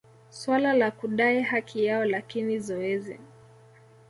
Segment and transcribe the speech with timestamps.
[0.29, 3.19] suala la kudai haki yao lakini zoezi